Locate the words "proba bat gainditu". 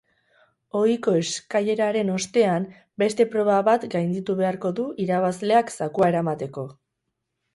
3.35-4.37